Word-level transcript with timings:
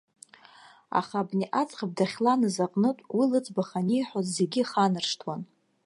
Аха 0.99 1.15
абни 1.21 1.45
аӡӷаб 1.61 1.91
дахьланыз 1.97 2.55
аҟнытә, 2.65 3.03
уи 3.15 3.25
лыӡбахә 3.31 3.73
аниҳәоз 3.79 4.27
зегьы 4.37 4.59
иханаршҭуан. 4.63 5.41